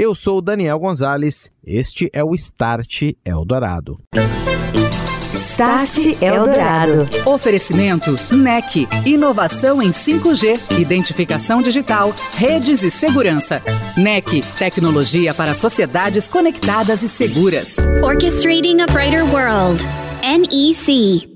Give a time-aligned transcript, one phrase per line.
[0.00, 4.00] Eu sou Daniel Gonzalez, este é o Start Eldorado.
[5.32, 7.08] Start Eldorado.
[7.26, 8.86] Oferecimento NEC.
[9.04, 13.60] Inovação em 5G, identificação digital, redes e segurança.
[13.96, 14.40] NEC.
[14.56, 17.74] Tecnologia para sociedades conectadas e seguras.
[18.00, 19.82] Orchestrating a Brighter World.
[20.22, 21.28] NEC.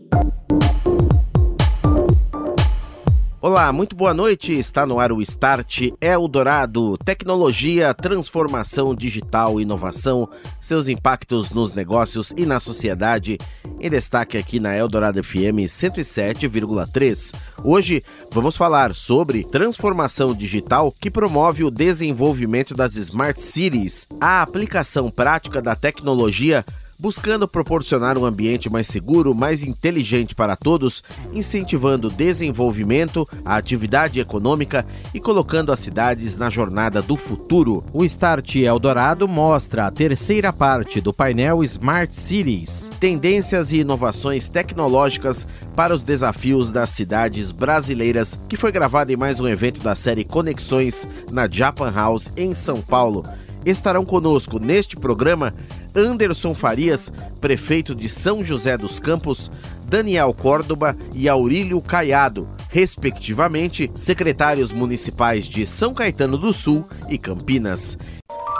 [3.45, 4.56] Olá, muito boa noite.
[4.56, 6.96] Está no ar o Start Eldorado.
[6.98, 10.28] Tecnologia, transformação digital, inovação,
[10.60, 13.38] seus impactos nos negócios e na sociedade.
[13.80, 17.34] Em destaque aqui na Eldorado FM 107,3.
[17.65, 25.10] Hoje vamos falar sobre transformação digital que promove o desenvolvimento das Smart Cities, a aplicação
[25.10, 26.65] prática da tecnologia
[27.03, 31.03] buscando proporcionar um ambiente mais seguro, mais inteligente para todos,
[31.35, 37.83] incentivando o desenvolvimento, a atividade econômica e colocando as cidades na jornada do futuro.
[37.93, 45.45] O Start Eldorado mostra a terceira parte do painel Smart Cities, tendências e inovações tecnológicas
[45.75, 50.23] para os desafios das cidades brasileiras, que foi gravado em mais um evento da série
[50.23, 53.25] Conexões na Japan House em São Paulo.
[53.65, 55.53] Estarão conosco neste programa
[55.95, 59.51] Anderson Farias, prefeito de São José dos Campos,
[59.85, 67.99] Daniel Córdoba e Aurílio Caiado, respectivamente, secretários municipais de São Caetano do Sul e Campinas.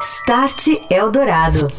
[0.01, 1.73] Start Eldorado.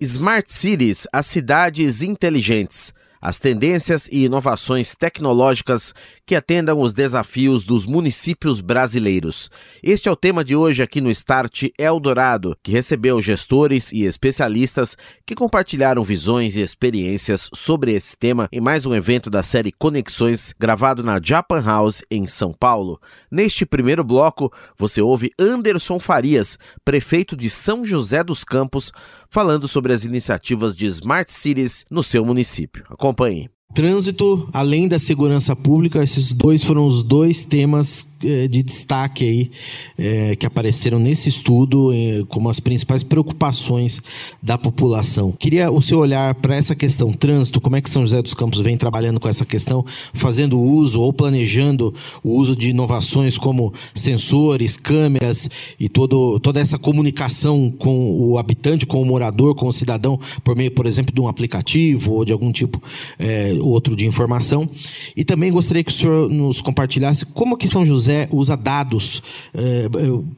[0.00, 2.92] Smart Cities, as cidades inteligentes
[3.26, 5.92] as tendências e inovações tecnológicas
[6.26, 9.48] que atendam os desafios dos municípios brasileiros.
[9.80, 14.96] Este é o tema de hoje aqui no Start Eldorado, que recebeu gestores e especialistas
[15.24, 20.52] que compartilharam visões e experiências sobre esse tema em mais um evento da série Conexões,
[20.58, 23.00] gravado na Japan House em São Paulo.
[23.30, 28.90] Neste primeiro bloco, você ouve Anderson Farias, prefeito de São José dos Campos,
[29.30, 32.84] falando sobre as iniciativas de Smart Cities no seu município.
[32.90, 33.55] Acompanhe.
[33.74, 39.50] Trânsito, além da segurança pública, esses dois foram os dois temas de destaque aí
[39.98, 44.00] é, que apareceram nesse estudo é, como as principais preocupações
[44.42, 45.32] da população.
[45.32, 48.60] Queria o seu olhar para essa questão trânsito, como é que São José dos Campos
[48.60, 49.84] vem trabalhando com essa questão,
[50.14, 51.94] fazendo uso ou planejando
[52.24, 58.86] o uso de inovações como sensores, câmeras e todo, toda essa comunicação com o habitante,
[58.86, 62.32] com o morador, com o cidadão, por meio, por exemplo, de um aplicativo ou de
[62.32, 62.82] algum tipo
[63.18, 64.68] é, outro de informação.
[65.14, 69.22] E também gostaria que o senhor nos compartilhasse como que São José José usa dados,
[69.52, 69.88] é,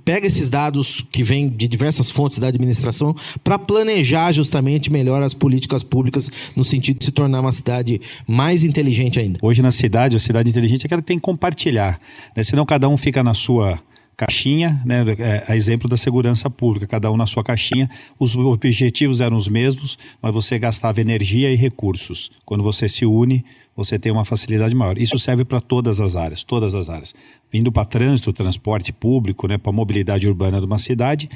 [0.05, 3.15] pega esses dados que vêm de diversas fontes da administração
[3.45, 8.63] para planejar justamente melhor as políticas públicas no sentido de se tornar uma cidade mais
[8.63, 9.39] inteligente ainda.
[9.43, 12.01] Hoje na cidade, a cidade inteligente é aquela que tem que compartilhar,
[12.35, 12.43] né?
[12.43, 13.79] senão cada um fica na sua
[14.17, 19.21] caixinha, né, é, a exemplo da segurança pública, cada um na sua caixinha, os objetivos
[19.21, 22.29] eram os mesmos, mas você gastava energia e recursos.
[22.45, 23.45] Quando você se une,
[23.79, 24.99] você tem uma facilidade maior.
[24.99, 27.15] Isso serve para todas as áreas, todas as áreas.
[27.51, 31.31] Vindo para trânsito, transporte público, né, para a mobilidade urbana de uma cidade,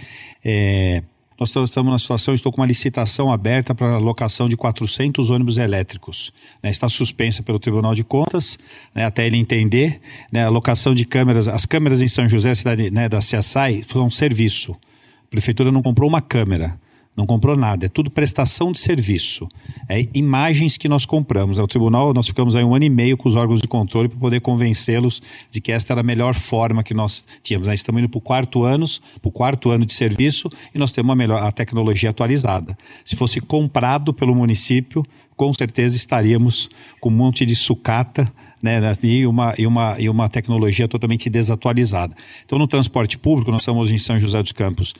[0.44, 1.04] é,
[1.38, 5.56] nós estamos na situação, estou com uma licitação aberta para a locação de 400 ônibus
[5.56, 6.32] elétricos.
[6.60, 8.58] Né, está suspensa pelo Tribunal de Contas,
[8.92, 10.00] né, até ele entender.
[10.32, 14.06] Né, a locação de câmeras, as câmeras em São José, cidade né, da CSI, são
[14.06, 14.72] um serviço.
[14.72, 16.76] A prefeitura não comprou uma câmera
[17.14, 19.46] não comprou nada, é tudo prestação de serviço.
[19.86, 21.58] É imagens que nós compramos.
[21.58, 24.18] O tribunal, nós ficamos aí um ano e meio com os órgãos de controle para
[24.18, 27.68] poder convencê-los de que esta era a melhor forma que nós tínhamos.
[27.68, 28.86] Nós estamos indo para o quarto ano,
[29.20, 32.76] para o quarto ano de serviço e nós temos a melhor a tecnologia atualizada.
[33.04, 35.04] Se fosse comprado pelo município,
[35.36, 38.32] com certeza estaríamos com um monte de sucata
[38.62, 42.14] né, e, uma, e, uma, e uma tecnologia totalmente desatualizada.
[42.44, 44.94] Então, no transporte público, nós estamos em São José dos Campos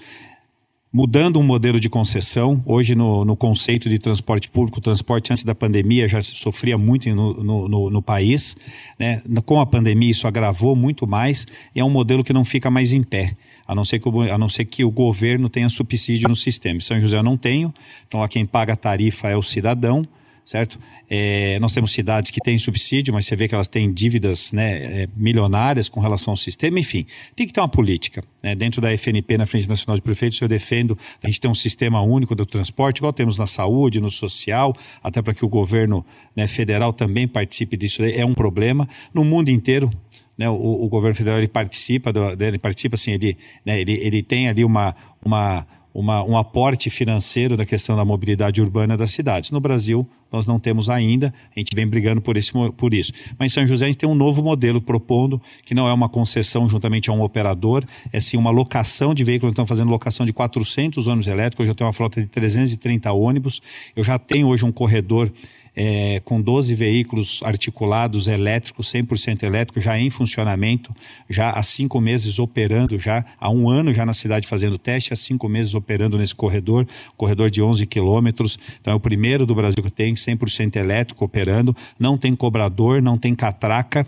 [0.92, 2.62] mudando um modelo de concessão.
[2.66, 7.08] Hoje, no, no conceito de transporte público, o transporte antes da pandemia já sofria muito
[7.14, 8.56] no, no, no, país.
[8.98, 9.22] Né?
[9.46, 12.92] Com a pandemia, isso agravou muito mais e é um modelo que não fica mais
[12.92, 13.34] em pé.
[13.66, 16.80] A não, ser que o, a não ser que o governo tenha subsídio no sistema.
[16.80, 17.72] São José não tem,
[18.06, 20.06] então lá quem paga a tarifa é o cidadão,
[20.44, 20.78] certo?
[21.08, 25.02] É, nós temos cidades que têm subsídio, mas você vê que elas têm dívidas né,
[25.02, 27.06] é, milionárias com relação ao sistema, enfim,
[27.36, 28.22] tem que ter uma política.
[28.42, 28.54] Né?
[28.54, 32.00] Dentro da FNP, na Frente Nacional de Prefeitos, eu defendo a gente ter um sistema
[32.00, 36.04] único do transporte, igual temos na saúde, no social, até para que o governo
[36.34, 38.88] né, federal também participe disso, é um problema.
[39.12, 39.90] No mundo inteiro,
[40.36, 44.22] né, o, o, governo federal ele participa, do, ele participa assim, ele, né, ele, ele
[44.22, 44.94] tem ali uma,
[45.24, 49.50] uma uma, um aporte financeiro da questão da mobilidade urbana das cidades.
[49.50, 53.12] No Brasil, nós não temos ainda, a gente vem brigando por, esse, por isso.
[53.38, 56.08] Mas em São José a gente tem um novo modelo propondo, que não é uma
[56.08, 60.32] concessão juntamente a um operador, é sim uma locação de veículos, estamos fazendo locação de
[60.32, 63.60] 400 ônibus elétricos, eu já tenho uma frota de 330 ônibus,
[63.94, 65.30] eu já tenho hoje um corredor
[65.74, 70.94] é, com 12 veículos articulados elétricos, 100% elétricos, já em funcionamento,
[71.28, 75.16] já há cinco meses operando, já há um ano já na cidade fazendo teste, há
[75.16, 76.86] cinco meses operando nesse corredor,
[77.16, 78.58] corredor de 11 quilômetros.
[78.80, 83.16] Então é o primeiro do Brasil que tem 100% elétrico operando, não tem cobrador, não
[83.16, 84.06] tem catraca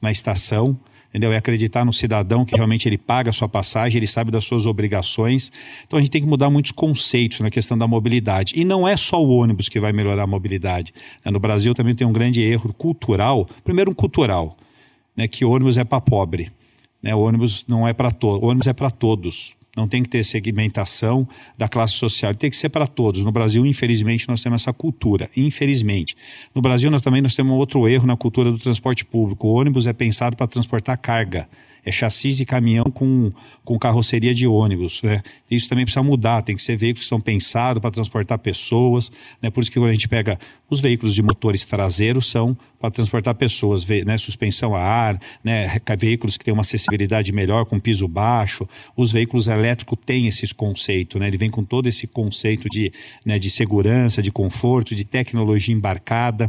[0.00, 0.78] na estação
[1.08, 1.32] entendeu?
[1.32, 4.66] É acreditar no cidadão que realmente ele paga a sua passagem, ele sabe das suas
[4.66, 5.50] obrigações.
[5.86, 8.54] Então a gente tem que mudar muitos conceitos na questão da mobilidade.
[8.56, 10.92] E não é só o ônibus que vai melhorar a mobilidade.
[11.24, 11.30] Né?
[11.30, 13.48] No Brasil também tem um grande erro cultural.
[13.64, 14.56] Primeiro, um cultural,
[15.16, 15.26] né?
[15.26, 16.50] que ônibus é para pobre.
[17.02, 17.14] Né?
[17.14, 21.26] O ônibus não é para todos, ônibus é para todos não tem que ter segmentação
[21.56, 23.24] da classe social, tem que ser para todos.
[23.24, 26.16] No Brasil, infelizmente, nós temos essa cultura, infelizmente.
[26.54, 29.46] No Brasil, nós também nós temos outro erro na cultura do transporte público.
[29.46, 31.48] O ônibus é pensado para transportar carga
[31.88, 33.32] é chassis de caminhão com,
[33.64, 35.02] com carroceria de ônibus.
[35.02, 35.22] Né?
[35.50, 39.10] Isso também precisa mudar, tem que ser veículos que são pensados para transportar pessoas.
[39.40, 39.50] Né?
[39.50, 40.38] Por isso que quando a gente pega
[40.68, 44.18] os veículos de motores traseiros, são para transportar pessoas, né?
[44.18, 45.80] suspensão a ar, né?
[45.98, 48.68] veículos que têm uma acessibilidade melhor, com piso baixo.
[48.96, 51.26] Os veículos elétricos têm esses conceitos, né?
[51.26, 52.92] ele vem com todo esse conceito de,
[53.24, 56.48] né, de segurança, de conforto, de tecnologia embarcada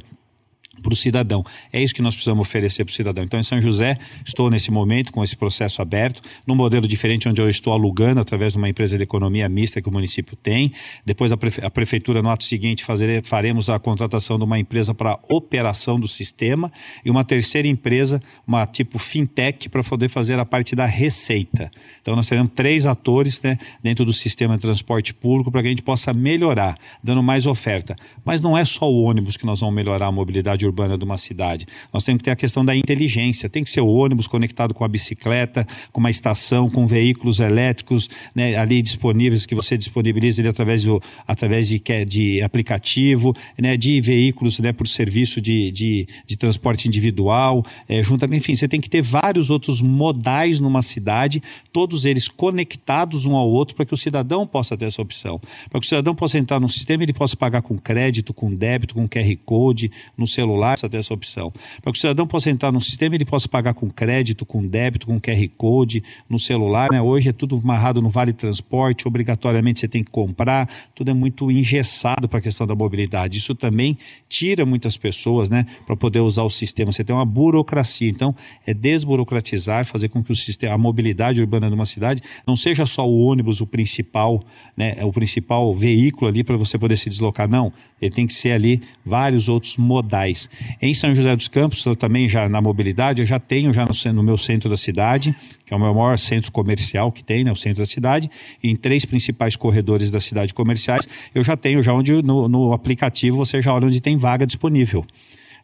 [0.80, 1.44] para o cidadão.
[1.72, 3.24] É isso que nós precisamos oferecer para o cidadão.
[3.24, 7.42] Então, em São José, estou nesse momento com esse processo aberto, num modelo diferente onde
[7.42, 10.72] eu estou alugando através de uma empresa de economia mista que o município tem.
[11.06, 14.94] Depois, a, prefe a prefeitura, no ato seguinte, fazer, faremos a contratação de uma empresa
[14.94, 16.72] para operação do sistema
[17.04, 21.70] e uma terceira empresa, uma tipo fintech, para poder fazer a parte da receita.
[22.02, 25.72] Então, nós teremos três atores né, dentro do sistema de transporte público para que a
[25.72, 27.96] gente possa melhorar, dando mais oferta.
[28.24, 31.18] Mas não é só o ônibus que nós vamos melhorar a mobilidade urbana de uma
[31.18, 31.66] cidade.
[31.94, 33.50] Nós temos que ter a questão da inteligência.
[33.50, 38.10] Tem que ser o ônibus conectado com a bicicleta, com uma estação, com veículos elétricos
[38.36, 44.00] né, ali disponíveis que você disponibiliza ali através, do, através de, de aplicativo, né, de
[44.02, 48.90] veículos né, por serviço de, de, de transporte individual, é, juntamente, enfim, você tem que
[48.90, 53.98] ter vários outros modais numa cidade, todos eles conectados um ao outro para que o
[53.98, 55.40] cidadão possa ter essa opção.
[55.70, 58.94] Para que o cidadão possa entrar no sistema, ele possa pagar com crédito, com débito,
[58.94, 61.52] com QR Code, no celular celular precisa ter essa opção.
[61.82, 65.08] Para que o cidadão possa entrar no sistema, ele possa pagar com crédito, com débito,
[65.08, 66.90] com QR Code, no celular.
[66.92, 67.02] Né?
[67.02, 71.50] Hoje é tudo amarrado no Vale Transporte, obrigatoriamente você tem que comprar, tudo é muito
[71.50, 73.38] engessado para a questão da mobilidade.
[73.38, 73.98] Isso também
[74.28, 76.92] tira muitas pessoas né, para poder usar o sistema.
[76.92, 78.10] Você tem uma burocracia.
[78.10, 78.36] Então,
[78.66, 82.86] é desburocratizar, fazer com que o sistema, a mobilidade urbana de uma cidade não seja
[82.86, 84.44] só o ônibus o principal,
[84.76, 87.48] né, o principal veículo ali para você poder se deslocar.
[87.48, 87.72] Não,
[88.02, 90.49] ele tem que ser ali vários outros modais.
[90.82, 94.14] Em São José dos Campos, eu também já na mobilidade, eu já tenho já no,
[94.14, 95.36] no meu centro da cidade,
[95.66, 98.30] que é o meu maior centro comercial que tem, né, o centro da cidade,
[98.64, 103.38] em três principais corredores da cidade comerciais, eu já tenho já onde no, no aplicativo
[103.38, 105.06] você já olha onde tem vaga disponível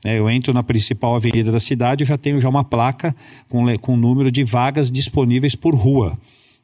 [0.06, 3.16] né, eu entro na principal avenida da cidade, eu já tenho já uma placa
[3.50, 6.16] com, com número de vagas disponíveis por rua.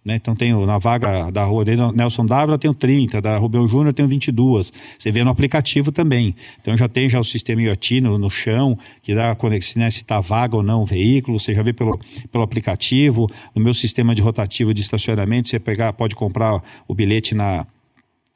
[0.03, 0.15] Né?
[0.15, 4.73] Então, tenho na vaga da rua Nelson Dávila, tenho 30, da Rubel Júnior, tenho 22.
[4.97, 6.35] Você vê no aplicativo também.
[6.59, 9.37] Então, já tem já o sistema IoT no, no chão, que dá
[9.75, 11.39] né, se está vaga ou não o veículo.
[11.39, 11.99] Você já vê pelo,
[12.31, 13.29] pelo aplicativo.
[13.55, 17.67] No meu sistema de rotativo de estacionamento, você pegar, pode comprar o bilhete na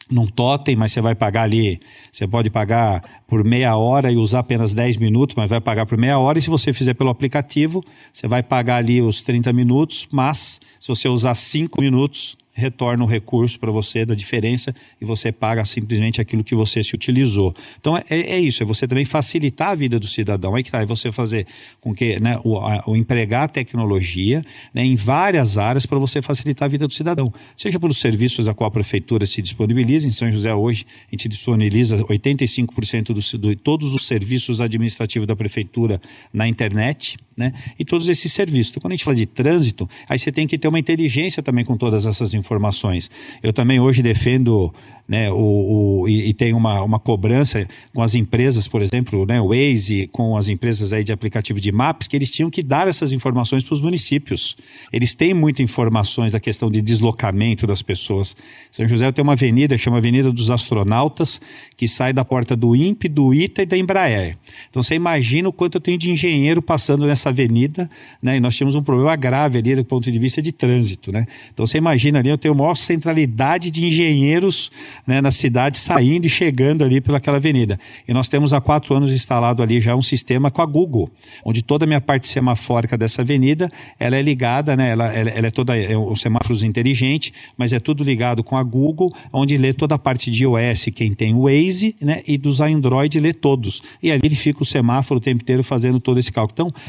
[0.09, 1.79] num totem, mas você vai pagar ali,
[2.11, 5.97] você pode pagar por meia hora e usar apenas 10 minutos, mas vai pagar por
[5.97, 7.83] meia hora, e se você fizer pelo aplicativo,
[8.13, 13.07] você vai pagar ali os 30 minutos, mas se você usar 5 minutos, retorna o
[13.07, 17.53] recurso para você da diferença e você paga simplesmente aquilo que você se utilizou.
[17.79, 20.55] Então é, é isso, é você também facilitar a vida do cidadão.
[20.55, 21.45] Aí que tá, é você fazer
[21.81, 24.43] com que né, o, a, o empregar a tecnologia
[24.73, 27.31] né, em várias áreas para você facilitar a vida do cidadão.
[27.57, 31.27] Seja pelos serviços a qual a prefeitura se disponibiliza, em São José hoje a gente
[31.27, 37.53] disponibiliza 85% do, de todos os serviços administrativos da prefeitura na internet, né?
[37.77, 38.71] E todos esses serviços.
[38.71, 41.65] Então, quando a gente fala de trânsito, aí você tem que ter uma inteligência também
[41.65, 43.09] com todas essas informações informações.
[43.41, 44.71] Eu também hoje defendo
[45.07, 49.39] né, o, o e, e, tem uma, uma cobrança com as empresas, por exemplo, né,
[49.39, 52.87] o Waze, com as empresas aí de aplicativo de maps, que eles tinham que dar
[52.87, 54.57] essas informações para os municípios.
[54.91, 58.35] Eles têm muitas informações da questão de deslocamento das pessoas.
[58.71, 61.39] São José tem uma avenida que chama Avenida dos Astronautas,
[61.77, 64.37] que sai da porta do INPE, do ITA e da Embraer.
[64.69, 67.89] Então você imagina o quanto eu tenho de engenheiro passando nessa avenida,
[68.21, 71.11] né, e nós tínhamos um problema grave ali do ponto de vista de trânsito.
[71.11, 71.27] Né?
[71.53, 74.71] Então você imagina ali, eu tenho maior centralidade de engenheiros
[75.05, 77.79] né, na cidade, saindo e chegando ali pelaquela avenida.
[78.07, 81.09] E nós temos há quatro anos instalado ali já um sistema com a Google,
[81.43, 85.47] onde toda a minha parte semafórica dessa avenida, ela é ligada, né, ela, ela, ela
[85.47, 89.73] é toda, é um semáforos inteligente, mas é tudo ligado com a Google, onde lê
[89.73, 93.81] toda a parte de iOS, quem tem o Waze, né, e dos Android lê todos.
[94.01, 96.53] E ali ele fica o semáforo o tempo inteiro fazendo todo esse cálculo.
[96.53, 96.81] Então,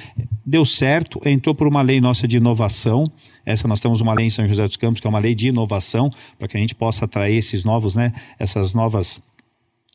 [0.45, 3.11] deu certo, entrou por uma lei nossa de inovação,
[3.47, 5.49] essa nós temos uma lei em São José dos Campos, que é uma lei de
[5.49, 9.23] inovação, para que a gente possa atrair esses novos, né, essas novas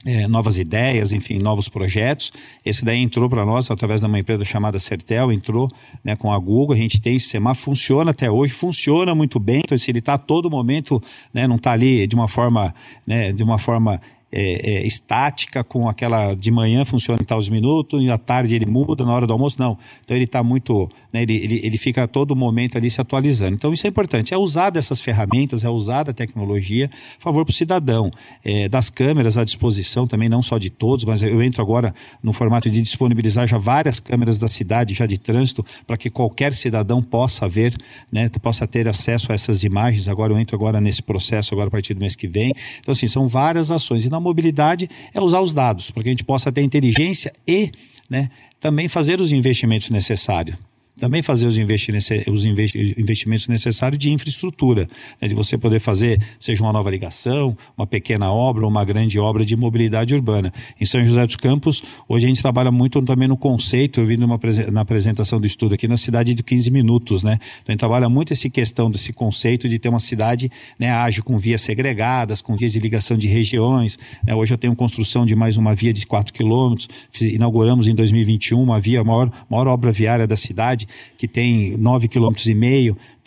[0.03, 2.31] é, novas ideias, enfim, novos projetos.
[2.65, 5.69] Esse daí entrou para nós através de uma empresa chamada Certel, entrou
[6.03, 6.73] né, com a Google.
[6.73, 9.61] A gente tem esse semáforo, funciona até hoje, funciona muito bem.
[9.63, 11.01] Então, se ele está a todo momento,
[11.33, 12.73] né, não está ali de uma forma,
[13.05, 14.01] né, de uma forma
[14.31, 18.65] é, é, estática, com aquela de manhã funciona em tais minutos, e à tarde ele
[18.65, 19.77] muda, na hora do almoço, não.
[20.03, 23.55] Então ele está muito, né, ele, ele, ele fica a todo momento ali se atualizando.
[23.55, 27.51] Então isso é importante, é usar dessas ferramentas, é usar da tecnologia a favor para
[27.51, 28.11] o cidadão.
[28.43, 32.31] É, das câmeras à disposição também, não só de todos, mas eu entro agora no
[32.31, 37.01] formato de disponibilizar já várias câmeras da cidade, já de trânsito, para que qualquer cidadão
[37.01, 37.75] possa ver,
[38.11, 40.07] né, possa ter acesso a essas imagens.
[40.07, 42.53] Agora eu entro agora nesse processo, agora a partir do mês que vem.
[42.79, 44.05] Então assim, são várias ações.
[44.05, 47.71] E na mobilidade é usar os dados, para que a gente possa ter inteligência e
[48.09, 50.55] né, também fazer os investimentos necessários
[51.01, 54.87] também fazer os, investimentos necessários de infraestrutura,
[55.19, 59.43] né, de você poder fazer, seja uma nova ligação, uma pequena obra uma grande obra
[59.43, 60.53] de mobilidade urbana.
[60.79, 64.15] Em São José dos Campos, hoje a gente trabalha muito também no conceito, eu vi
[64.15, 64.39] numa,
[64.71, 67.39] na apresentação do estudo aqui, na cidade de 15 minutos, né?
[67.63, 71.23] Então a gente trabalha muito essa questão desse conceito de ter uma cidade né, ágil,
[71.23, 73.97] com vias segregadas, com vias de ligação de regiões.
[74.23, 74.35] Né?
[74.35, 76.87] Hoje eu tenho construção de mais uma via de 4 quilômetros,
[77.19, 80.87] inauguramos em 2021 uma via, a maior, maior obra viária da cidade,
[81.17, 82.57] que tem 9,5 km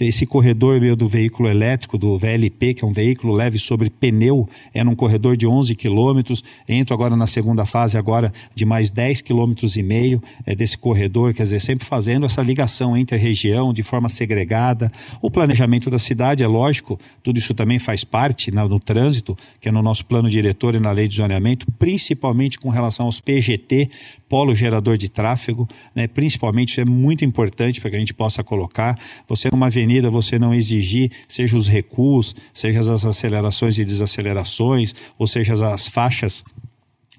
[0.01, 4.49] esse corredor meio do veículo elétrico, do VLP, que é um veículo leve sobre pneu,
[4.73, 6.43] é num corredor de 11 quilômetros.
[6.69, 11.33] Entro agora na segunda fase agora de mais 10 quilômetros e meio é, desse corredor,
[11.33, 14.91] quer dizer, sempre fazendo essa ligação entre a região de forma segregada.
[15.23, 19.69] O planejamento da cidade, é lógico, tudo isso também faz parte na, no trânsito, que
[19.69, 23.89] é no nosso plano diretor e na lei de zoneamento, principalmente com relação aos PGT,
[24.29, 26.09] polo gerador de tráfego, né?
[26.09, 28.99] principalmente isso é muito importante para que a gente possa colocar.
[29.29, 34.95] Você numa avenida avenida você não exigir, seja os recuos, seja as acelerações e desacelerações,
[35.19, 36.43] ou seja as faixas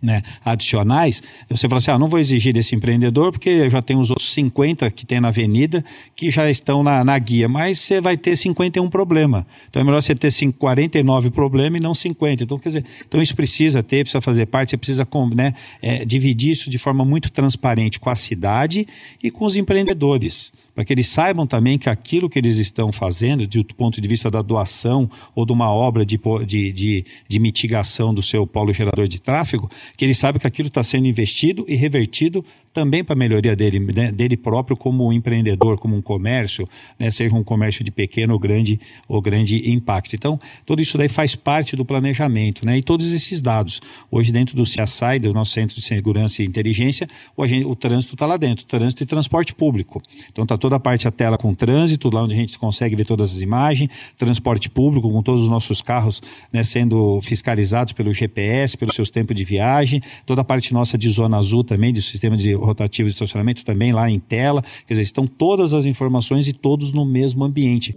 [0.01, 3.99] né, adicionais, você fala assim, ah, não vou exigir desse empreendedor porque eu já tenho
[3.99, 5.83] os outros 50 que tem na avenida
[6.15, 9.47] que já estão na, na guia, mas você vai ter 51 problema.
[9.69, 10.29] Então é melhor você ter
[10.59, 12.43] 49 problemas e não 50.
[12.43, 16.51] Então, quer dizer, então isso precisa ter, precisa fazer parte, você precisa né, é, dividir
[16.51, 18.87] isso de forma muito transparente com a cidade
[19.23, 23.47] e com os empreendedores para que eles saibam também que aquilo que eles estão fazendo,
[23.47, 28.13] do ponto de vista da doação ou de uma obra de, de, de, de mitigação
[28.13, 31.75] do seu polo gerador de tráfego, que eles saibam que aquilo está sendo investido e
[31.75, 32.43] revertido
[32.75, 36.67] também para a melhoria dele, né, dele próprio como empreendedor, como um comércio,
[36.99, 38.77] né, seja um comércio de pequeno ou grande,
[39.07, 40.13] ou grande impacto.
[40.13, 43.81] Então, tudo isso daí faz parte do planejamento, né, e todos esses dados.
[44.11, 48.15] Hoje, dentro do CSI, do nosso Centro de Segurança e Inteligência, o, agente, o trânsito
[48.15, 50.03] está lá dentro, trânsito e transporte público.
[50.29, 53.05] Então, está toda a parte da tela com trânsito, lá onde a gente consegue ver
[53.05, 58.75] todas as imagens, transporte público, com todos os nossos carros né, sendo fiscalizados pelo GPS,
[58.75, 62.35] pelos seus tempos de viagem, toda a parte nossa de zona azul também, do sistema
[62.35, 64.61] de rotativo de estacionamento também lá em tela.
[64.85, 67.93] Quer dizer, estão todas as informações e todos no mesmo ambiente.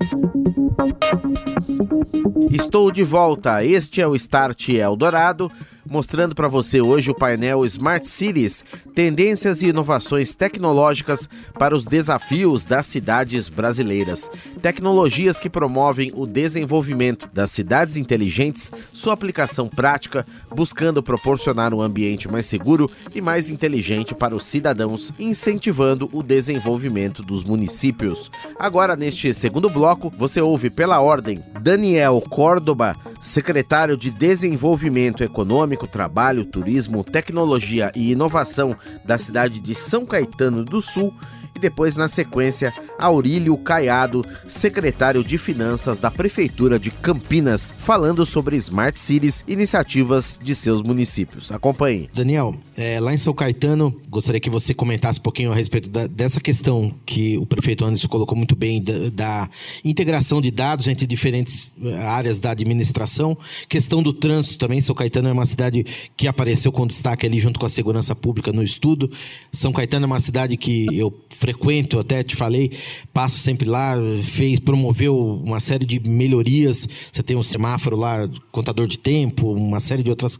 [2.51, 3.65] Estou de volta.
[3.65, 5.51] Este é o Start Eldorado
[5.91, 8.65] mostrando para você hoje o painel Smart Cities,
[8.95, 11.29] tendências e inovações tecnológicas
[11.59, 14.31] para os desafios das cidades brasileiras.
[14.61, 22.29] Tecnologias que promovem o desenvolvimento das cidades inteligentes, sua aplicação prática, buscando proporcionar um ambiente
[22.29, 28.31] mais seguro e mais inteligente para os cidadãos, incentivando o desenvolvimento dos municípios.
[28.59, 36.45] Agora, neste segundo bloco, você ouve pela ordem Daniel Córdoba, secretário de Desenvolvimento Econômico Trabalho,
[36.45, 41.15] Turismo, Tecnologia e Inovação da cidade de São Caetano do Sul
[41.59, 48.57] e depois, na sequência, Aurílio Caiado, secretário de Finanças da Prefeitura de Campinas, falando sobre
[48.57, 51.51] Smart Cities, iniciativas de seus municípios.
[51.51, 52.09] Acompanhe.
[52.15, 56.07] Daniel, é, lá em São Caetano, gostaria que você comentasse um pouquinho a respeito da,
[56.07, 59.51] dessa questão que o prefeito Anderson colocou muito bem, da, da
[59.85, 63.37] integração de dados entre diferentes eh, áreas da administração,
[63.69, 64.81] questão do trânsito também.
[64.81, 65.85] São Caetano é uma cidade
[66.17, 69.11] que apareceu com destaque ali junto com a segurança pública no estudo.
[69.53, 71.11] São Caetano é uma cidade que eu
[71.49, 72.73] frequento, até te falei,
[73.13, 76.87] passo sempre lá, fez, promoveu uma série de melhorias.
[77.11, 80.39] Você tem um semáforo lá, contador de tempo, uma série de outras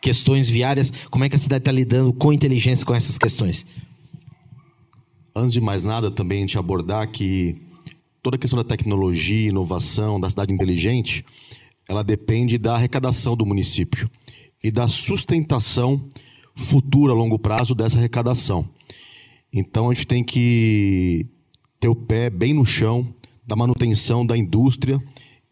[0.00, 0.92] questões viárias.
[1.10, 3.64] Como é que a cidade está lidando com inteligência com essas questões?
[5.34, 7.56] Antes de mais nada, também a gente abordar que
[8.22, 11.24] toda a questão da tecnologia, inovação, da cidade inteligente,
[11.88, 14.10] ela depende da arrecadação do município
[14.62, 16.06] e da sustentação
[16.54, 18.68] futura a longo prazo dessa arrecadação.
[19.52, 21.26] Então a gente tem que
[21.78, 23.14] ter o pé bem no chão
[23.46, 25.02] da manutenção da indústria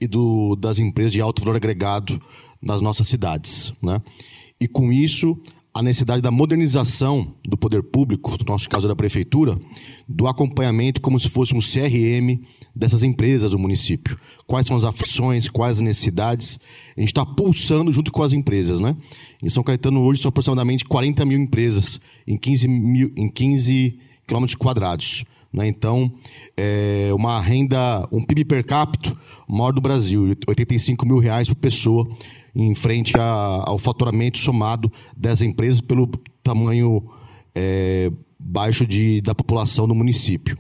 [0.01, 2.21] e do, das empresas de alto valor agregado
[2.63, 3.73] nas nossas cidades.
[3.83, 4.01] Né?
[4.61, 5.37] E com isso,
[5.75, 9.59] a necessidade da modernização do poder público, no nosso caso da prefeitura,
[10.09, 12.41] do acompanhamento como se fosse um CRM
[12.79, 14.17] dessas empresas do município.
[14.47, 16.61] Quais são as aflições, quais as necessidades.
[16.97, 18.79] A gente está pulsando junto com as empresas.
[18.79, 18.97] Né?
[19.43, 24.55] Em São Caetano, hoje, são aproximadamente 40 mil empresas em 15, mil, em 15 quilômetros
[24.55, 25.25] quadrados.
[25.53, 25.67] Né?
[25.67, 26.13] Então,
[26.57, 29.13] é uma renda, um PIB per capita
[29.49, 32.09] maior do Brasil, 85 mil reais por pessoa,
[32.55, 36.07] em frente a, ao faturamento somado das empresas pelo
[36.45, 37.03] tamanho
[37.55, 40.57] é, baixo de, da população do município.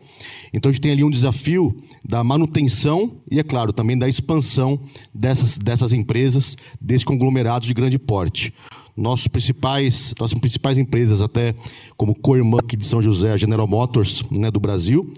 [0.53, 4.81] Então a gente tem ali um desafio da manutenção e, é claro, também da expansão
[5.15, 8.53] dessas, dessas empresas, desses conglomerados de grande porte.
[8.97, 11.55] Nossos principais, nossas principais empresas, até
[11.97, 15.13] como co-irmã aqui de São José, a General Motors, né, do Brasil,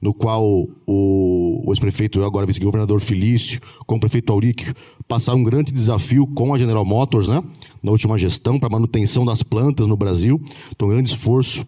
[0.00, 0.42] no qual
[0.86, 4.74] o, o ex-prefeito, agora vice-governador Felício, com o prefeito Auríquio,
[5.06, 7.42] passaram um grande desafio com a General Motors, né,
[7.82, 10.40] na última gestão, para manutenção das plantas no Brasil.
[10.70, 11.66] Então, um grande esforço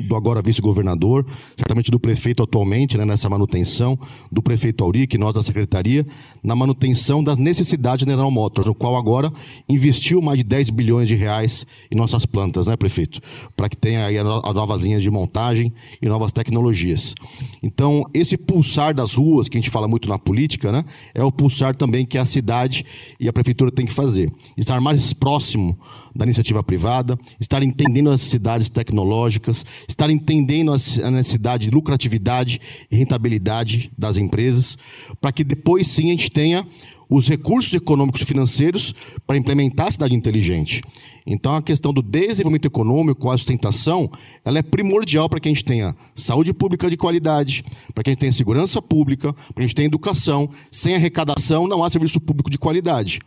[0.00, 1.26] do agora vice-governador,
[1.56, 3.98] certamente do prefeito atualmente, né, nessa manutenção,
[4.30, 6.06] do prefeito Auric, nós da secretaria,
[6.42, 9.32] na manutenção das necessidades da General Motors, no qual agora
[9.68, 13.20] investiu mais de 10 bilhões de reais em nossas plantas, né, prefeito?
[13.56, 17.14] Para que tenha aí as novas linhas de montagem e novas tecnologias.
[17.62, 20.84] Então, esse pulsar das ruas, que a gente fala muito na política, né,
[21.14, 22.84] é o pulsar também que a cidade
[23.18, 24.32] e a prefeitura tem que fazer.
[24.56, 25.78] Estar mais próximo
[26.14, 32.96] da iniciativa privada, estar entendendo as necessidades tecnológicas, estar entendendo a necessidade de lucratividade e
[32.96, 34.76] rentabilidade das empresas,
[35.20, 36.66] para que depois sim a gente tenha
[37.10, 38.94] os recursos econômicos e financeiros
[39.26, 40.82] para implementar a cidade inteligente.
[41.26, 44.10] Então, a questão do desenvolvimento econômico, a sustentação,
[44.44, 48.12] ela é primordial para que a gente tenha saúde pública de qualidade, para que a
[48.12, 50.48] gente tenha segurança pública, para que a gente tenha educação.
[50.70, 53.20] Sem arrecadação, não há serviço público de qualidade.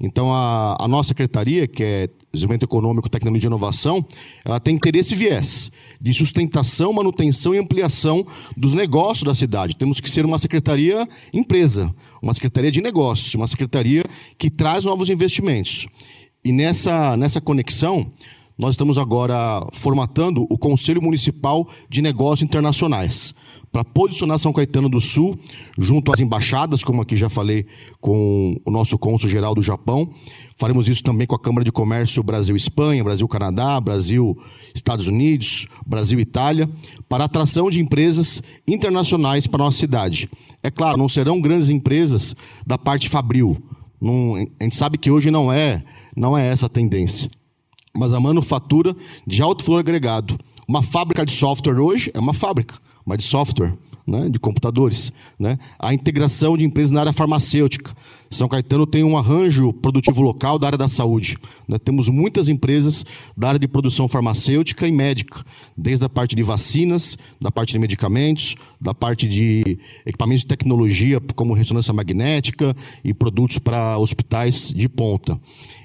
[0.00, 4.04] Então, a, a nossa secretaria, que é Desenvolvimento Econômico, Tecnologia e Inovação,
[4.44, 8.24] ela tem interesse viés de sustentação, manutenção e ampliação
[8.56, 9.76] dos negócios da cidade.
[9.76, 14.02] Temos que ser uma secretaria empresa, uma secretaria de negócios, uma secretaria
[14.38, 15.86] que traz novos investimentos.
[16.42, 18.06] E nessa, nessa conexão,
[18.56, 23.34] nós estamos agora formatando o Conselho Municipal de Negócios Internacionais
[23.72, 25.38] para posicionar São Caetano do Sul
[25.78, 27.66] junto às embaixadas, como aqui já falei
[28.00, 30.10] com o nosso cônsul geral do Japão.
[30.56, 36.68] Faremos isso também com a Câmara de Comércio Brasil-Espanha, Brasil-Canadá, Brasil-Estados Unidos, Brasil-Itália,
[37.08, 40.28] para atração de empresas internacionais para a nossa cidade.
[40.62, 42.34] É claro, não serão grandes empresas
[42.66, 43.56] da parte fabril.
[44.00, 45.82] Não, a gente sabe que hoje não é,
[46.16, 47.30] não é essa a tendência.
[47.96, 48.94] Mas a manufatura
[49.26, 50.38] de alto valor agregado.
[50.66, 53.74] Uma fábrica de software hoje é uma fábrica mas de software,
[54.06, 55.12] né, de computadores.
[55.38, 55.58] Né?
[55.78, 57.94] A integração de empresas na área farmacêutica.
[58.32, 61.36] São Caetano tem um arranjo produtivo local da área da saúde.
[61.84, 63.04] Temos muitas empresas
[63.36, 65.44] da área de produção farmacêutica e médica,
[65.76, 71.20] desde a parte de vacinas, da parte de medicamentos, da parte de equipamentos de tecnologia,
[71.34, 75.36] como ressonância magnética e produtos para hospitais de ponta.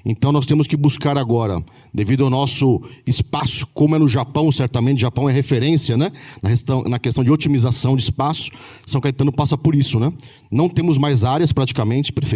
[0.08, 1.60] Então nós temos que buscar agora,
[1.92, 6.12] devido ao nosso espaço, como é no Japão, certamente Japão é referência né?
[6.40, 8.52] na, questão, na questão de otimização de espaço,
[8.86, 10.12] São Caetano passa por isso, né?
[10.48, 12.35] Não temos mais áreas praticamente, prefeito,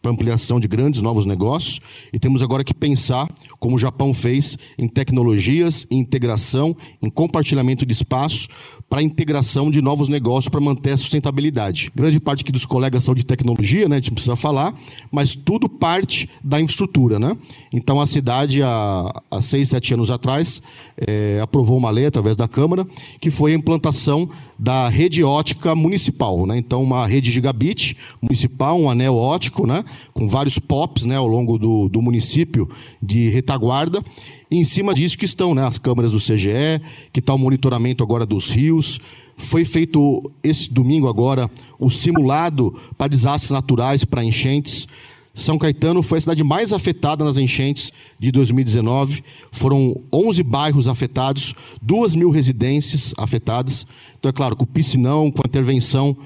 [0.00, 1.80] para ampliação de grandes novos negócios
[2.12, 7.86] e temos agora que pensar, como o Japão fez, em tecnologias, em integração, em compartilhamento
[7.86, 8.48] de espaço
[8.88, 11.90] para a integração de novos negócios para manter a sustentabilidade.
[11.94, 13.96] Grande parte aqui dos colegas são de tecnologia, né?
[13.96, 14.74] A gente precisa falar,
[15.10, 17.36] mas tudo parte da infraestrutura, né?
[17.72, 20.60] Então a cidade, há, há seis, sete anos atrás,
[20.96, 22.86] é, aprovou uma lei através da Câmara
[23.20, 26.58] que foi a implantação da rede ótica municipal, né?
[26.58, 29.84] Então uma rede gigabit municipal, um anel ótico, né?
[30.12, 31.16] Com vários POPs, né?
[31.16, 32.68] Ao longo do, do município
[33.00, 34.02] de retaguarda.
[34.50, 38.02] E em cima disso que estão né, as câmeras do CGE, que está o monitoramento
[38.02, 38.98] agora dos rios.
[39.36, 41.48] Foi feito esse domingo agora
[41.78, 44.88] o simulado para desastres naturais, para enchentes.
[45.32, 49.22] São Caetano foi a cidade mais afetada nas enchentes de 2019.
[49.52, 53.86] Foram 11 bairros afetados, 2 mil residências afetadas.
[54.18, 56.16] Então, é claro, com o piscinão, com a intervenção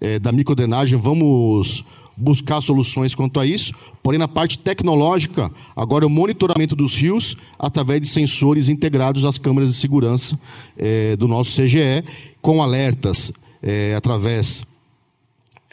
[0.00, 1.84] é, da microdrenagem, vamos
[2.16, 3.72] buscar soluções quanto a isso.
[4.02, 9.38] Porém, na parte tecnológica, agora é o monitoramento dos rios através de sensores integrados às
[9.38, 10.38] câmeras de segurança
[10.76, 12.04] é, do nosso CGE,
[12.40, 14.64] com alertas é, através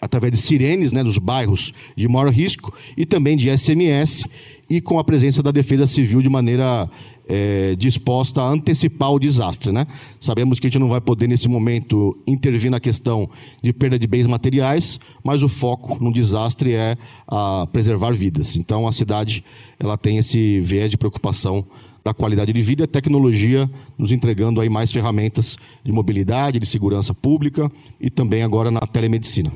[0.01, 4.25] através de sirenes né, dos bairros de maior risco e também de SMS
[4.67, 6.89] e com a presença da Defesa Civil de maneira
[7.27, 9.71] é, disposta a antecipar o desastre.
[9.71, 9.85] Né?
[10.19, 13.29] Sabemos que a gente não vai poder, nesse momento, intervir na questão
[13.61, 18.55] de perda de bens materiais, mas o foco no desastre é a preservar vidas.
[18.55, 19.43] Então, a cidade
[19.79, 21.65] ela tem esse viés de preocupação
[22.03, 27.13] da qualidade de vida a tecnologia nos entregando aí mais ferramentas de mobilidade, de segurança
[27.13, 29.51] pública e também agora na telemedicina.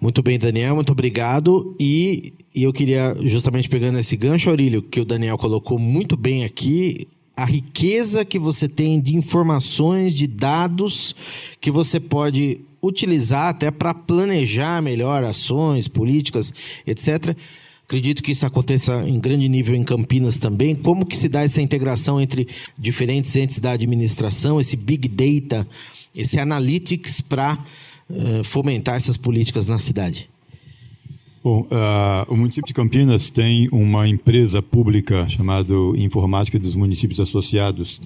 [0.00, 1.76] Muito bem, Daniel, muito obrigado.
[1.78, 6.42] E, e eu queria, justamente pegando esse gancho, Aurílio, que o Daniel colocou muito bem
[6.42, 11.14] aqui, a riqueza que você tem de informações, de dados
[11.60, 16.52] que você pode utilizar até para planejar melhor ações, políticas,
[16.86, 17.36] etc.
[17.84, 20.74] Acredito que isso aconteça em grande nível em Campinas também.
[20.74, 25.68] Como que se dá essa integração entre diferentes entes da administração, esse big data,
[26.14, 27.58] esse analytics para
[28.10, 30.28] uh, fomentar essas políticas na cidade?
[31.42, 38.00] Bom, uh, o município de Campinas tem uma empresa pública chamada Informática dos Municípios Associados,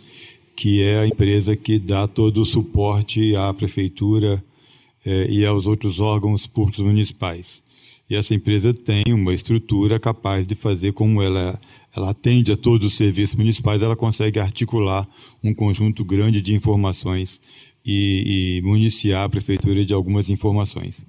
[0.55, 4.43] que é a empresa que dá todo o suporte à prefeitura
[5.05, 7.63] eh, e aos outros órgãos públicos municipais.
[8.09, 11.61] E essa empresa tem uma estrutura capaz de fazer como ela,
[11.95, 15.09] ela atende a todos os serviços municipais, ela consegue articular
[15.43, 17.41] um conjunto grande de informações
[17.85, 21.07] e, e municiar a prefeitura de algumas informações.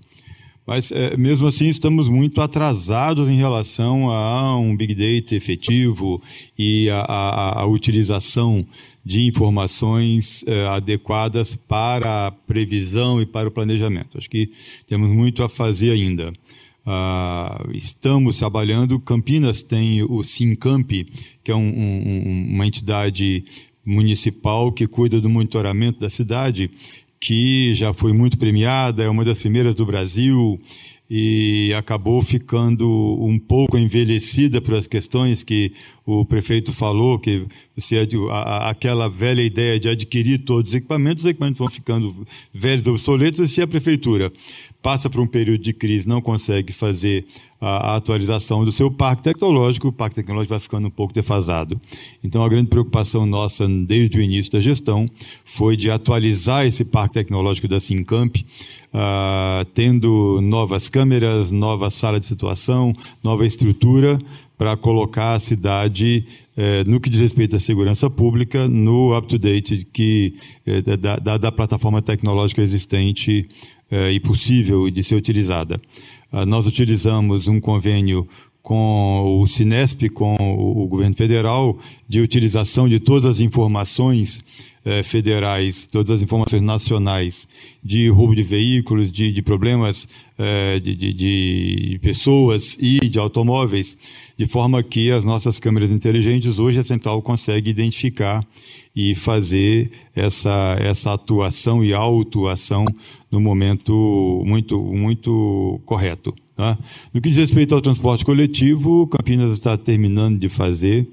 [0.65, 6.19] Mas, é, mesmo assim, estamos muito atrasados em relação a um Big Data efetivo
[6.57, 8.65] e a, a, a utilização
[9.05, 14.17] de informações é, adequadas para a previsão e para o planejamento.
[14.17, 14.51] Acho que
[14.87, 16.33] temos muito a fazer ainda.
[16.85, 18.99] Uh, estamos trabalhando.
[18.99, 20.91] Campinas tem o Sincamp,
[21.43, 23.43] que é um, um, uma entidade
[23.85, 26.69] municipal que cuida do monitoramento da cidade,
[27.19, 30.59] que já foi muito premiada, é uma das primeiras do Brasil
[31.09, 32.87] e acabou ficando
[33.19, 35.71] um pouco envelhecida por as questões que
[36.05, 37.45] o prefeito falou, que
[37.75, 38.07] você,
[38.63, 43.53] aquela velha ideia de adquirir todos os equipamentos, os equipamentos vão ficando velhos, obsoletos, e
[43.53, 44.33] se a prefeitura
[44.81, 47.25] passa por um período de crise, não consegue fazer
[47.65, 51.81] a, atualização do seu parque tecnológico, o parque tecnológico vai ficando um pouco defasado.
[52.23, 55.09] Então, a grande preocupação nossa desde o início da gestão
[55.43, 62.27] foi de atualizar esse parque tecnológico da Sincamp, uh, tendo novas câmeras, nova sala de
[62.27, 64.19] situação, nova estrutura,
[64.57, 66.25] para colocar a cidade,
[66.55, 69.85] eh, no que diz respeito à segurança pública, no up-to-date
[70.65, 73.45] eh, da, da, da, plataforma tecnológica existente
[73.91, 75.77] eh, e possível de ser utilizada.
[76.37, 78.27] Ah, nós utilizamos um convênio
[78.65, 81.77] com o Sinesp, com o governo federal,
[82.09, 84.43] de utilização de todas as informações
[84.83, 87.47] eh, federais, todas as informações nacionais
[87.83, 90.07] de roubo de veículos, de, de problemas
[90.39, 93.95] eh, de, de, de, pessoas e de automóveis,
[94.35, 98.43] de forma que as nossas câmeras inteligentes, hoje a Central consegue identificar
[98.95, 102.83] e fazer essa, essa atuação e autuação
[103.29, 106.33] no momento muito, muito correto.
[106.55, 106.77] Tá?
[107.13, 111.07] No que diz respeito ao transporte coletivo, Campinas está terminando de fazer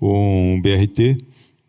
[0.00, 1.18] um BRT,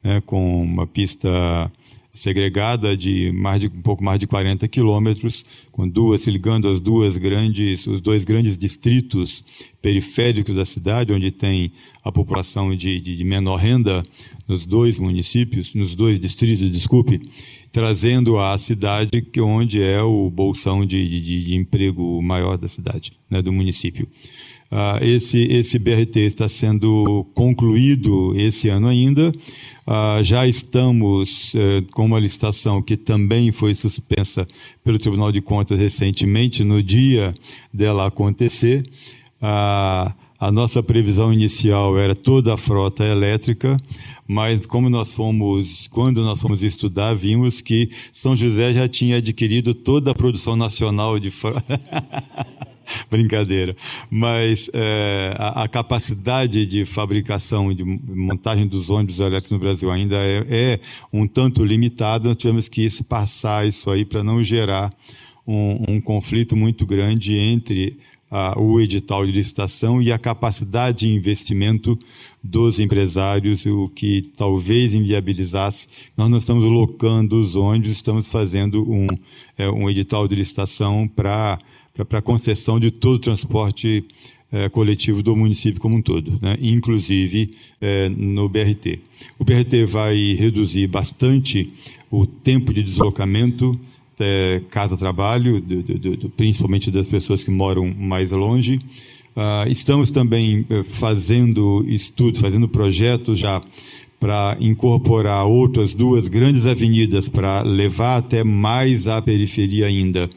[0.03, 1.71] né, com uma pista
[2.15, 6.79] segregada de mais de um pouco mais de 40 quilômetros, com duas se ligando as
[6.79, 9.43] duas grandes, os dois grandes distritos
[9.81, 14.05] periféricos da cidade, onde tem a população de, de, de menor renda
[14.47, 17.19] nos dois municípios, nos dois distritos, desculpe,
[17.75, 23.11] trazendo a cidade que onde é o bolsão de, de, de emprego maior da cidade,
[23.29, 24.07] né, do município.
[24.71, 29.29] Uh, esse, esse BRT está sendo concluído esse ano ainda.
[29.85, 34.47] Uh, já estamos uh, com uma licitação que também foi suspensa
[34.81, 37.35] pelo Tribunal de Contas recentemente, no dia
[37.73, 38.85] dela acontecer.
[39.41, 43.77] Uh, a nossa previsão inicial era toda a frota elétrica,
[44.27, 49.73] mas como nós fomos, quando nós fomos estudar, vimos que São José já tinha adquirido
[49.73, 51.79] toda a produção nacional de frota.
[53.09, 53.75] Brincadeira.
[54.09, 60.17] Mas é, a, a, capacidade de fabricação de montagem dos ônibus elétricos no Brasil ainda
[60.17, 60.79] é, é
[61.11, 62.29] um tanto limitada.
[62.29, 64.93] Nós tivemos que passar isso aí para não gerar
[65.47, 67.97] um, um, conflito muito grande entre
[68.57, 71.97] o edital de licitação e a capacidade de investimento
[72.43, 75.87] dos empresários, o que talvez inviabilizasse.
[76.17, 79.07] Nós não estamos locando os ônibus, estamos fazendo um,
[79.57, 81.59] é, um edital de licitação para
[82.03, 84.03] para concessão de todo o transporte
[84.51, 86.57] é, coletivo do município como um todo, né?
[86.61, 88.99] inclusive é, no BRT.
[89.39, 91.71] O BRT vai reduzir bastante
[92.11, 93.79] o tempo de deslocamento
[94.19, 95.63] é, casa-trabalho,
[96.35, 98.79] principalmente das pessoas que moram mais longe.
[99.35, 103.61] Uh, estamos também é, fazendo estudos, fazendo projetos já
[104.17, 110.29] para incorporar outras duas grandes avenidas para levar até mais à periferia ainda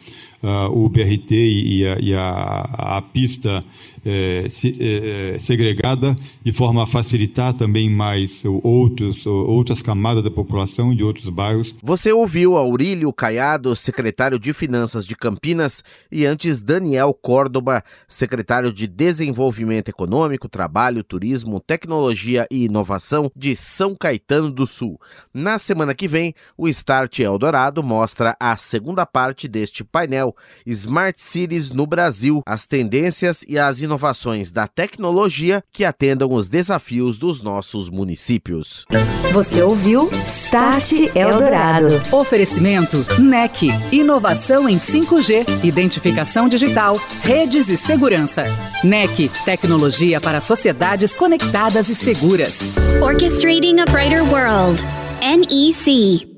[0.42, 3.64] uh, o BRT e a, e a, a pista
[4.04, 10.94] é, se, é, segregada, de forma a facilitar também mais outros, outras camadas da população
[10.94, 11.74] de outros bairros.
[11.82, 18.86] Você ouviu Aurílio Caiado, secretário de Finanças de Campinas, e antes Daniel Córdoba, secretário de
[18.86, 25.00] Desenvolvimento Econômico, Trabalho, Turismo, Tecnologia e Inovação de São Caetano do Sul.
[25.32, 30.34] Na semana que vem, o Start Eldorado mostra a segunda parte deste painel
[30.66, 37.18] Smart Cities no Brasil, as tendências e as inovações da tecnologia que atendam os desafios
[37.18, 38.84] dos nossos municípios.
[39.32, 41.88] Você ouviu Start Eldorado.
[42.12, 48.44] Oferecimento NEC, inovação em 5G, identificação digital, redes e segurança.
[48.84, 52.58] NEC, tecnologia para sociedades conectadas e seguras.
[53.02, 54.82] Orchestrating a Brighter World.
[55.20, 56.37] NEC.